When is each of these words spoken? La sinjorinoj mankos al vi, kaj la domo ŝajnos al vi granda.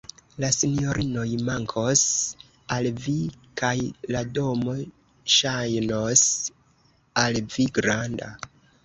La 0.43 0.47
sinjorinoj 0.53 1.25
mankos 1.49 2.05
al 2.75 2.89
vi, 3.03 3.13
kaj 3.61 3.73
la 4.15 4.23
domo 4.39 4.73
ŝajnos 5.35 6.25
al 7.25 7.39
vi 7.57 7.67
granda. 7.77 8.31